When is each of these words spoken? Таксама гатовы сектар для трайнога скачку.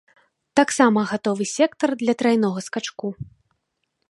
Таксама 0.59 1.03
гатовы 1.11 1.43
сектар 1.57 1.89
для 2.01 2.13
трайнога 2.23 2.65
скачку. 2.71 3.07